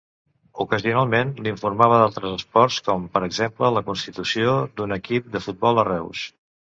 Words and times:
Ocasionalment 0.63 1.33
informava 1.49 1.99
d'altres 2.03 2.33
esports, 2.37 2.77
com 2.87 3.05
per 3.17 3.21
exemple 3.27 3.69
la 3.75 3.83
constitució 3.91 4.57
d'un 4.81 4.97
equip 4.97 5.29
de 5.37 5.43
futbol 5.49 5.83
a 5.83 5.85
Reus. 5.91 6.23